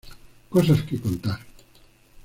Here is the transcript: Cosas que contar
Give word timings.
Cosas 0.49 0.81
que 0.81 0.97
contar 0.99 1.39